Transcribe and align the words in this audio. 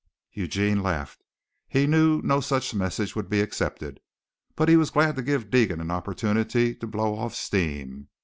Eugene 0.33 0.81
laughed. 0.81 1.23
He 1.67 1.85
knew 1.85 2.23
no 2.23 2.39
such 2.39 2.73
message 2.73 3.15
would 3.15 3.29
be 3.29 3.39
accepted, 3.39 3.99
but 4.55 4.67
he 4.67 4.75
was 4.75 4.89
glad 4.89 5.15
to 5.17 5.21
give 5.21 5.51
Deegan 5.51 5.79
an 5.79 5.91
opportunity 5.91 6.73
to 6.73 6.87
blow 6.87 7.15
off 7.15 7.35
steam. 7.35 8.07